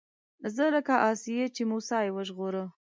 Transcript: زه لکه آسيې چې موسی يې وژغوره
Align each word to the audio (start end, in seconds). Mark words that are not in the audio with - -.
زه 0.55 0.63
لکه 0.75 0.93
آسيې 1.11 1.45
چې 1.55 1.61
موسی 1.71 1.99
يې 2.05 2.11
وژغوره 2.17 2.65